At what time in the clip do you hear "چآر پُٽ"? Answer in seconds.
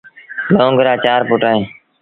1.03-1.41